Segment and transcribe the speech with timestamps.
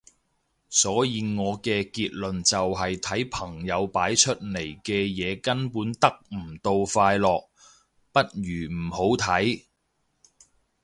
[0.71, 7.47] 所以我嘅結論就係睇朋友擺出嚟嘅嘢根本得唔到快樂，
[8.11, 9.63] 不如唔好睇